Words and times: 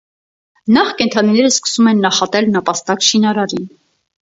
Նախ 0.77 0.89
կենդանիները 1.01 1.53
սկսում 1.57 1.93
են 1.95 2.03
նախատել 2.09 2.51
նապաստակ 2.59 3.11
շինարարին։ 3.13 3.75